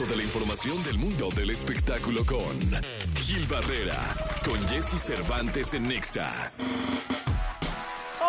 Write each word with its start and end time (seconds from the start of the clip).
resto 0.00 0.14
de 0.14 0.16
la 0.16 0.22
información 0.22 0.82
del 0.84 0.98
mundo 0.98 1.28
del 1.34 1.50
espectáculo 1.50 2.24
con 2.24 2.58
Gil 3.16 3.46
Barrera, 3.46 3.98
con 4.44 4.58
Jesse 4.68 5.00
Cervantes 5.00 5.74
en 5.74 5.88
Nexa. 5.88 6.52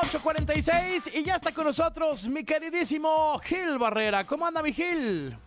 8.46 0.01 1.11
y 1.13 1.23
ya 1.23 1.35
está 1.35 1.53
con 1.53 1.65
nosotros 1.65 2.27
mi 2.27 2.43
queridísimo 2.43 3.39
Gil 3.39 3.77
Barrera. 3.77 4.25
¿Cómo 4.25 4.45
anda 4.45 4.61
mi 4.61 4.73
Gil? 4.73 5.37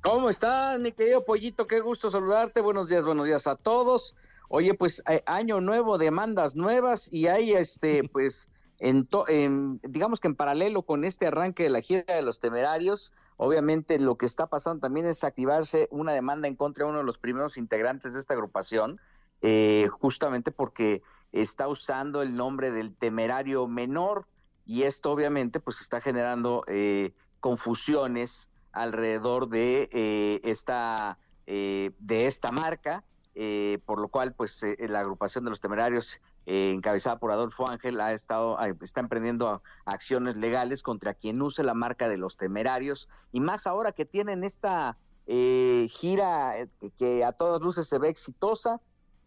¿Cómo 0.00 0.30
estás, 0.30 0.78
mi 0.78 0.92
querido 0.92 1.24
Pollito? 1.24 1.66
Qué 1.66 1.80
gusto 1.80 2.10
saludarte. 2.10 2.60
Buenos 2.60 2.88
días, 2.88 3.04
buenos 3.04 3.26
días 3.26 3.46
a 3.46 3.56
todos. 3.56 4.14
Oye, 4.48 4.74
pues 4.74 5.02
eh, 5.08 5.22
año 5.26 5.60
nuevo, 5.60 5.98
demandas 5.98 6.56
nuevas 6.56 7.12
y 7.12 7.26
hay 7.26 7.52
este, 7.52 8.04
pues, 8.12 8.48
en, 8.78 9.08
en, 9.28 9.80
digamos 9.82 10.20
que 10.20 10.28
en 10.28 10.36
paralelo 10.36 10.82
con 10.82 11.04
este 11.04 11.26
arranque 11.26 11.64
de 11.64 11.70
la 11.70 11.80
gira 11.80 12.14
de 12.14 12.22
los 12.22 12.40
temerarios, 12.40 13.12
obviamente 13.38 13.98
lo 13.98 14.18
que 14.18 14.26
está 14.26 14.48
pasando 14.48 14.80
también 14.80 15.06
es 15.06 15.24
activarse 15.24 15.88
una 15.90 16.12
demanda 16.12 16.46
en 16.46 16.56
contra 16.56 16.84
de 16.84 16.90
uno 16.90 16.98
de 16.98 17.04
los 17.04 17.16
primeros 17.16 17.56
integrantes 17.56 18.12
de 18.12 18.20
esta 18.20 18.34
agrupación, 18.34 19.00
eh, 19.40 19.88
justamente 19.90 20.50
porque 20.50 21.02
está 21.32 21.68
usando 21.68 22.20
el 22.20 22.36
nombre 22.36 22.70
del 22.70 22.94
temerario 22.94 23.66
menor 23.66 24.26
y 24.66 24.82
esto 24.82 25.10
obviamente 25.10 25.60
pues 25.60 25.80
está 25.80 26.00
generando 26.00 26.64
eh, 26.66 27.14
confusiones 27.40 28.50
alrededor 28.72 29.48
de 29.48 29.88
eh, 29.92 30.40
esta 30.44 31.18
eh, 31.46 31.92
de 31.98 32.26
esta 32.26 32.50
marca 32.52 33.04
eh, 33.34 33.78
por 33.86 34.00
lo 34.00 34.08
cual 34.08 34.34
pues 34.34 34.64
la 34.78 35.00
agrupación 35.00 35.44
de 35.44 35.50
los 35.50 35.60
temerarios 35.60 36.20
eh, 36.48 36.72
encabezada 36.72 37.18
por 37.18 37.30
Adolfo 37.30 37.68
Ángel 37.68 38.00
ha 38.00 38.12
estado 38.12 38.58
está 38.80 39.00
emprendiendo 39.00 39.62
acciones 39.84 40.36
legales 40.36 40.82
contra 40.82 41.14
quien 41.14 41.40
use 41.42 41.62
la 41.62 41.74
marca 41.74 42.08
de 42.08 42.16
los 42.16 42.36
temerarios. 42.36 43.08
Y 43.32 43.40
más 43.40 43.66
ahora 43.66 43.92
que 43.92 44.04
tienen 44.04 44.44
esta 44.44 44.96
gira 45.26 46.54
que 46.96 47.22
a 47.22 47.32
todas 47.32 47.60
luces 47.60 47.86
se 47.86 47.98
ve 47.98 48.08
exitosa 48.08 48.80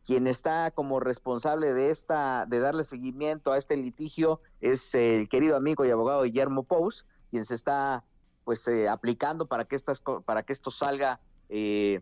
quien 0.06 0.28
está 0.28 0.72
como 0.72 1.00
responsable 1.00 1.73
de 1.73 1.92
esta 1.92 2.45
de 2.48 2.60
darle 2.60 2.84
seguimiento 2.84 3.52
a 3.52 3.58
este 3.58 3.78
litigio 3.78 4.42
es 4.60 4.95
el 4.95 5.30
querido 5.30 5.56
amigo 5.56 5.86
y 5.86 5.92
abogado 5.92 6.23
Guillermo 6.23 6.64
Pous 6.64 7.06
quien 7.30 7.45
se 7.45 7.56
está 7.56 8.04
pues 8.44 8.67
eh, 8.67 8.90
aplicando 8.90 9.45
para 9.45 9.66
que 9.66 9.76
estas 9.76 10.02
para 10.26 10.44
que 10.44 10.54
esto 10.54 10.72
salga 10.72 11.20
eh, 11.50 12.02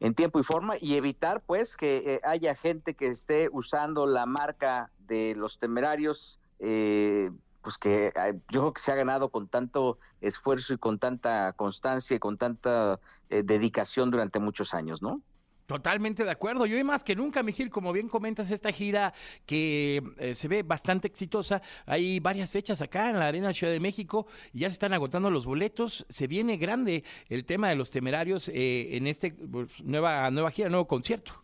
en 0.00 0.14
tiempo 0.14 0.40
y 0.40 0.42
forma 0.42 0.74
y 0.80 0.94
evitar 0.94 1.40
pues 1.40 1.76
que 1.76 2.14
eh, 2.14 2.20
haya 2.24 2.54
gente 2.54 2.94
que 2.94 3.08
esté 3.08 3.48
usando 3.52 4.06
la 4.06 4.26
marca 4.26 4.90
de 5.06 5.34
los 5.36 5.58
temerarios 5.58 6.40
eh, 6.58 7.30
pues 7.62 7.78
que 7.78 8.12
yo 8.50 8.60
creo 8.60 8.72
que 8.72 8.80
se 8.80 8.92
ha 8.92 8.94
ganado 8.94 9.30
con 9.30 9.48
tanto 9.48 9.98
esfuerzo 10.20 10.74
y 10.74 10.78
con 10.78 10.98
tanta 10.98 11.52
constancia 11.54 12.16
y 12.16 12.18
con 12.18 12.36
tanta 12.36 13.00
eh, 13.30 13.42
dedicación 13.42 14.10
durante 14.10 14.38
muchos 14.38 14.74
años, 14.74 15.02
¿no? 15.02 15.20
Totalmente 15.66 16.24
de 16.24 16.30
acuerdo. 16.30 16.66
Y 16.66 16.74
hoy 16.74 16.84
más 16.84 17.02
que 17.02 17.16
nunca, 17.16 17.42
Mijil, 17.42 17.70
como 17.70 17.92
bien 17.92 18.08
comentas, 18.08 18.50
esta 18.50 18.70
gira 18.70 19.14
que 19.46 20.02
eh, 20.18 20.34
se 20.34 20.48
ve 20.48 20.62
bastante 20.62 21.08
exitosa. 21.08 21.62
Hay 21.86 22.20
varias 22.20 22.50
fechas 22.50 22.82
acá 22.82 23.08
en 23.08 23.18
la 23.18 23.26
Arena 23.26 23.52
Ciudad 23.52 23.72
de 23.72 23.80
México 23.80 24.26
y 24.52 24.60
ya 24.60 24.68
se 24.68 24.74
están 24.74 24.92
agotando 24.92 25.30
los 25.30 25.46
boletos. 25.46 26.04
Se 26.08 26.26
viene 26.26 26.58
grande 26.58 27.04
el 27.28 27.44
tema 27.46 27.70
de 27.70 27.76
los 27.76 27.90
temerarios 27.90 28.50
eh, 28.50 28.96
en 28.96 29.06
este 29.06 29.32
pues, 29.32 29.82
nueva, 29.82 30.30
nueva 30.30 30.50
gira, 30.50 30.68
nuevo 30.68 30.86
concierto. 30.86 31.43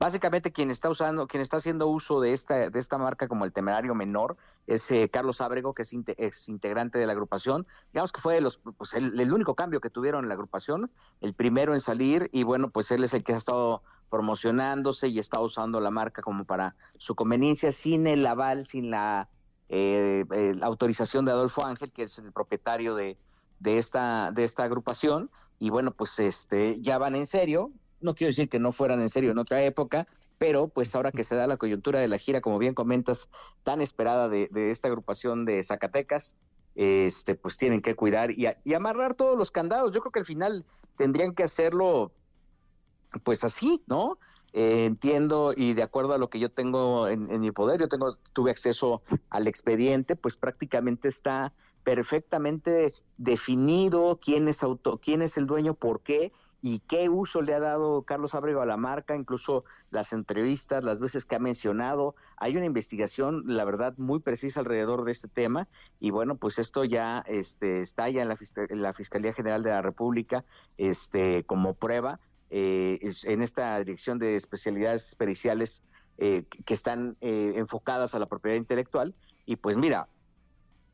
Básicamente 0.00 0.50
quien 0.50 0.70
está 0.70 0.88
usando, 0.88 1.26
quien 1.26 1.42
está 1.42 1.58
haciendo 1.58 1.86
uso 1.86 2.22
de 2.22 2.32
esta, 2.32 2.70
de 2.70 2.78
esta 2.78 2.96
marca 2.96 3.28
como 3.28 3.44
el 3.44 3.52
temerario 3.52 3.94
menor 3.94 4.38
es 4.66 4.90
eh, 4.90 5.10
Carlos 5.12 5.42
Ábrego, 5.42 5.74
que 5.74 5.82
es 5.82 5.92
ex 5.92 6.48
integrante 6.48 6.98
de 6.98 7.04
la 7.04 7.12
agrupación. 7.12 7.66
Digamos 7.92 8.10
que 8.10 8.22
fue 8.22 8.40
los, 8.40 8.60
pues 8.78 8.94
el, 8.94 9.20
el, 9.20 9.30
único 9.30 9.54
cambio 9.54 9.82
que 9.82 9.90
tuvieron 9.90 10.24
en 10.24 10.28
la 10.28 10.34
agrupación, 10.34 10.90
el 11.20 11.34
primero 11.34 11.74
en 11.74 11.80
salir, 11.80 12.30
y 12.32 12.44
bueno, 12.44 12.70
pues 12.70 12.90
él 12.92 13.04
es 13.04 13.12
el 13.12 13.22
que 13.22 13.34
ha 13.34 13.36
estado 13.36 13.82
promocionándose 14.08 15.08
y 15.08 15.18
está 15.18 15.38
usando 15.38 15.80
la 15.80 15.90
marca 15.90 16.22
como 16.22 16.44
para 16.44 16.76
su 16.96 17.14
conveniencia, 17.14 17.70
sin 17.70 18.06
el 18.06 18.26
aval, 18.26 18.66
sin 18.66 18.90
la, 18.90 19.28
eh, 19.68 20.24
eh, 20.32 20.54
la 20.56 20.64
autorización 20.64 21.26
de 21.26 21.32
Adolfo 21.32 21.66
Ángel, 21.66 21.92
que 21.92 22.04
es 22.04 22.18
el 22.18 22.32
propietario 22.32 22.94
de, 22.94 23.18
de, 23.58 23.76
esta, 23.76 24.30
de 24.32 24.44
esta 24.44 24.64
agrupación. 24.64 25.30
Y 25.58 25.68
bueno, 25.68 25.90
pues 25.90 26.18
este 26.18 26.80
ya 26.80 26.96
van 26.96 27.16
en 27.16 27.26
serio, 27.26 27.70
no 28.00 28.14
quiero 28.14 28.30
decir 28.30 28.48
que 28.48 28.58
no 28.58 28.72
fueran 28.72 29.00
en 29.00 29.08
serio 29.08 29.30
en 29.30 29.38
otra 29.38 29.62
época, 29.62 30.06
pero 30.38 30.68
pues 30.68 30.94
ahora 30.94 31.12
que 31.12 31.24
se 31.24 31.36
da 31.36 31.46
la 31.46 31.58
coyuntura 31.58 32.00
de 32.00 32.08
la 32.08 32.18
gira, 32.18 32.40
como 32.40 32.58
bien 32.58 32.74
comentas, 32.74 33.28
tan 33.62 33.80
esperada 33.80 34.28
de, 34.28 34.48
de 34.50 34.70
esta 34.70 34.88
agrupación 34.88 35.44
de 35.44 35.62
Zacatecas, 35.62 36.36
este, 36.74 37.34
pues 37.34 37.58
tienen 37.58 37.82
que 37.82 37.94
cuidar 37.94 38.30
y, 38.30 38.46
y, 38.64 38.74
amarrar 38.74 39.14
todos 39.14 39.36
los 39.36 39.50
candados. 39.50 39.92
Yo 39.92 40.00
creo 40.00 40.12
que 40.12 40.20
al 40.20 40.24
final 40.24 40.64
tendrían 40.96 41.34
que 41.34 41.42
hacerlo, 41.42 42.12
pues 43.22 43.44
así, 43.44 43.82
¿no? 43.86 44.18
Eh, 44.52 44.86
entiendo 44.86 45.52
y 45.54 45.74
de 45.74 45.82
acuerdo 45.82 46.14
a 46.14 46.18
lo 46.18 46.30
que 46.30 46.40
yo 46.40 46.50
tengo 46.50 47.06
en, 47.06 47.30
en 47.30 47.40
mi 47.40 47.52
poder, 47.52 47.78
yo 47.78 47.88
tengo, 47.88 48.16
tuve 48.32 48.50
acceso 48.50 49.02
al 49.28 49.46
expediente, 49.46 50.16
pues 50.16 50.36
prácticamente 50.36 51.08
está 51.08 51.52
perfectamente 51.84 52.92
definido 53.16 54.18
quién 54.22 54.48
es 54.48 54.62
auto, 54.62 54.98
quién 55.02 55.22
es 55.22 55.36
el 55.36 55.46
dueño, 55.46 55.74
por 55.74 56.00
qué 56.00 56.32
y 56.62 56.80
qué 56.80 57.08
uso 57.08 57.40
le 57.42 57.54
ha 57.54 57.60
dado 57.60 58.02
Carlos 58.02 58.34
Ábrego 58.34 58.60
a 58.60 58.66
la 58.66 58.76
marca, 58.76 59.16
incluso 59.16 59.64
las 59.90 60.12
entrevistas, 60.12 60.84
las 60.84 61.00
veces 61.00 61.24
que 61.24 61.36
ha 61.36 61.38
mencionado. 61.38 62.14
Hay 62.36 62.56
una 62.56 62.66
investigación, 62.66 63.44
la 63.46 63.64
verdad, 63.64 63.94
muy 63.96 64.20
precisa 64.20 64.60
alrededor 64.60 65.04
de 65.04 65.12
este 65.12 65.28
tema 65.28 65.68
y 66.00 66.10
bueno, 66.10 66.36
pues 66.36 66.58
esto 66.58 66.84
ya 66.84 67.24
este, 67.26 67.80
está 67.80 68.08
ya 68.10 68.22
en 68.22 68.28
la, 68.28 68.38
en 68.68 68.82
la 68.82 68.92
Fiscalía 68.92 69.32
General 69.32 69.62
de 69.62 69.70
la 69.70 69.82
República 69.82 70.44
este, 70.76 71.44
como 71.44 71.74
prueba 71.74 72.20
eh, 72.50 72.98
en 73.24 73.42
esta 73.42 73.78
dirección 73.78 74.18
de 74.18 74.34
especialidades 74.34 75.14
periciales 75.14 75.82
eh, 76.18 76.44
que 76.66 76.74
están 76.74 77.16
eh, 77.20 77.54
enfocadas 77.56 78.14
a 78.14 78.18
la 78.18 78.26
propiedad 78.26 78.56
intelectual 78.56 79.14
y 79.46 79.56
pues 79.56 79.76
mira, 79.76 80.08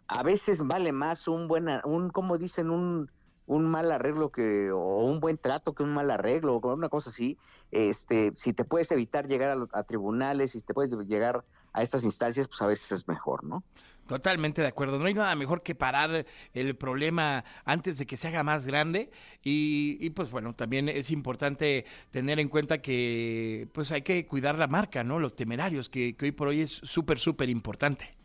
a 0.06 0.22
veces 0.22 0.65
vale 0.66 0.93
más 0.93 1.26
un 1.26 1.49
buen, 1.49 1.69
un, 1.84 2.10
como 2.10 2.38
dicen, 2.38 2.71
un 2.71 3.10
un 3.46 3.64
mal 3.64 3.90
arreglo 3.92 4.30
que 4.30 4.70
o 4.70 5.04
un 5.04 5.20
buen 5.20 5.38
trato 5.38 5.74
que 5.74 5.82
un 5.82 5.94
mal 5.94 6.10
arreglo 6.10 6.56
o 6.56 6.74
una 6.74 6.88
cosa 6.88 7.10
así 7.10 7.38
este 7.70 8.32
si 8.34 8.52
te 8.52 8.64
puedes 8.64 8.90
evitar 8.92 9.26
llegar 9.26 9.56
a, 9.72 9.82
tribunales 9.84 10.52
si 10.52 10.60
te 10.60 10.74
puedes 10.74 10.92
llegar 11.06 11.44
a 11.72 11.82
estas 11.82 12.04
instancias 12.04 12.48
pues 12.48 12.60
a 12.62 12.66
veces 12.66 12.92
es 12.92 13.08
mejor 13.08 13.44
no 13.44 13.62
Totalmente 14.06 14.62
de 14.62 14.68
acuerdo. 14.68 15.00
No 15.00 15.06
hay 15.06 15.14
nada 15.14 15.34
mejor 15.34 15.64
que 15.64 15.74
parar 15.74 16.26
el 16.54 16.76
problema 16.76 17.44
antes 17.64 17.98
de 17.98 18.06
que 18.06 18.16
se 18.16 18.28
haga 18.28 18.44
más 18.44 18.64
grande. 18.64 19.10
Y, 19.42 19.98
y, 20.00 20.10
pues 20.10 20.30
bueno, 20.30 20.54
también 20.54 20.88
es 20.88 21.10
importante 21.10 21.84
tener 22.12 22.38
en 22.38 22.48
cuenta 22.48 22.78
que 22.78 23.68
pues 23.72 23.90
hay 23.90 24.02
que 24.02 24.24
cuidar 24.26 24.58
la 24.58 24.68
marca, 24.68 25.02
¿no? 25.02 25.18
Los 25.18 25.34
temerarios, 25.34 25.88
que, 25.88 26.14
que 26.14 26.26
hoy 26.26 26.30
por 26.30 26.46
hoy 26.46 26.60
es 26.60 26.70
súper, 26.70 27.18
súper 27.18 27.48
importante 27.48 28.16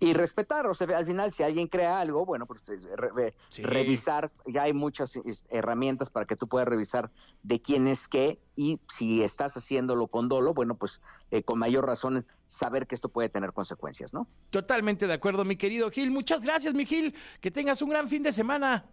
y 0.00 0.12
respetar, 0.12 0.66
o 0.66 0.74
sea, 0.74 0.96
al 0.96 1.06
final 1.06 1.32
si 1.32 1.42
alguien 1.42 1.66
crea 1.66 2.00
algo, 2.00 2.24
bueno, 2.24 2.46
pues 2.46 2.62
re, 2.96 3.34
sí. 3.48 3.62
revisar, 3.62 4.30
ya 4.46 4.62
hay 4.62 4.72
muchas 4.72 5.18
herramientas 5.50 6.10
para 6.10 6.26
que 6.26 6.36
tú 6.36 6.46
puedas 6.46 6.68
revisar 6.68 7.10
de 7.42 7.60
quién 7.60 7.88
es 7.88 8.06
qué 8.06 8.38
y 8.54 8.80
si 8.88 9.22
estás 9.22 9.56
haciéndolo 9.56 10.06
con 10.06 10.28
dolo, 10.28 10.54
bueno, 10.54 10.76
pues 10.76 11.00
eh, 11.30 11.42
con 11.42 11.58
mayor 11.58 11.86
razón 11.86 12.26
saber 12.46 12.86
que 12.86 12.94
esto 12.94 13.08
puede 13.08 13.28
tener 13.28 13.52
consecuencias, 13.52 14.14
¿no? 14.14 14.26
Totalmente 14.50 15.06
de 15.06 15.14
acuerdo, 15.14 15.44
mi 15.44 15.56
querido 15.56 15.90
Gil. 15.90 16.10
Muchas 16.10 16.44
gracias, 16.44 16.74
mi 16.74 16.86
Gil. 16.86 17.14
Que 17.40 17.50
tengas 17.50 17.82
un 17.82 17.90
gran 17.90 18.08
fin 18.08 18.22
de 18.22 18.32
semana. 18.32 18.86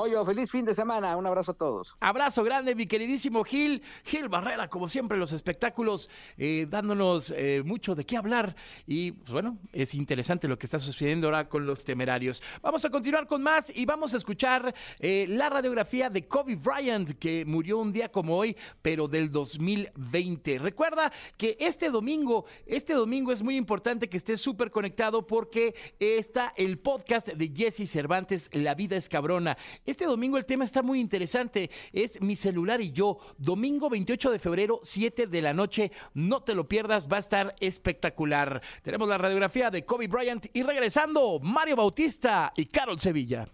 Oye, 0.00 0.14
feliz 0.24 0.48
fin 0.48 0.64
de 0.64 0.74
semana. 0.74 1.16
Un 1.16 1.26
abrazo 1.26 1.50
a 1.50 1.54
todos. 1.54 1.96
Abrazo 1.98 2.44
grande, 2.44 2.76
mi 2.76 2.86
queridísimo 2.86 3.42
Gil. 3.42 3.82
Gil 4.04 4.28
Barrera, 4.28 4.68
como 4.68 4.88
siempre, 4.88 5.18
los 5.18 5.32
espectáculos 5.32 6.08
eh, 6.36 6.68
dándonos 6.70 7.34
eh, 7.36 7.62
mucho 7.64 7.96
de 7.96 8.06
qué 8.06 8.16
hablar. 8.16 8.54
Y 8.86 9.10
pues, 9.10 9.32
bueno, 9.32 9.58
es 9.72 9.94
interesante 9.94 10.46
lo 10.46 10.56
que 10.56 10.66
está 10.66 10.78
sucediendo 10.78 11.26
ahora 11.26 11.48
con 11.48 11.66
los 11.66 11.82
temerarios. 11.82 12.40
Vamos 12.62 12.84
a 12.84 12.90
continuar 12.90 13.26
con 13.26 13.42
más 13.42 13.72
y 13.74 13.86
vamos 13.86 14.14
a 14.14 14.18
escuchar 14.18 14.72
eh, 15.00 15.26
la 15.28 15.50
radiografía 15.50 16.10
de 16.10 16.28
Kobe 16.28 16.54
Bryant, 16.54 17.18
que 17.18 17.44
murió 17.44 17.78
un 17.78 17.92
día 17.92 18.08
como 18.08 18.36
hoy, 18.36 18.56
pero 18.80 19.08
del 19.08 19.32
2020. 19.32 20.58
Recuerda 20.58 21.12
que 21.36 21.56
este 21.58 21.90
domingo, 21.90 22.44
este 22.66 22.92
domingo 22.92 23.32
es 23.32 23.42
muy 23.42 23.56
importante 23.56 24.08
que 24.08 24.18
estés 24.18 24.40
súper 24.40 24.70
conectado 24.70 25.26
porque 25.26 25.74
está 25.98 26.54
el 26.56 26.78
podcast 26.78 27.26
de 27.26 27.52
Jesse 27.52 27.90
Cervantes, 27.90 28.48
La 28.52 28.76
vida 28.76 28.96
es 28.96 29.08
cabrona. 29.08 29.56
Este 29.88 30.04
domingo 30.04 30.36
el 30.36 30.44
tema 30.44 30.64
está 30.64 30.82
muy 30.82 31.00
interesante. 31.00 31.70
Es 31.94 32.20
Mi 32.20 32.36
celular 32.36 32.78
y 32.82 32.92
yo. 32.92 33.20
Domingo 33.38 33.88
28 33.88 34.32
de 34.32 34.38
febrero, 34.38 34.80
7 34.82 35.28
de 35.28 35.40
la 35.40 35.54
noche. 35.54 35.92
No 36.12 36.42
te 36.42 36.54
lo 36.54 36.68
pierdas, 36.68 37.08
va 37.10 37.16
a 37.16 37.20
estar 37.20 37.56
espectacular. 37.58 38.60
Tenemos 38.82 39.08
la 39.08 39.16
radiografía 39.16 39.70
de 39.70 39.86
Kobe 39.86 40.06
Bryant 40.06 40.44
y 40.52 40.62
regresando, 40.62 41.40
Mario 41.40 41.76
Bautista 41.76 42.52
y 42.54 42.66
Carol 42.66 43.00
Sevilla. 43.00 43.48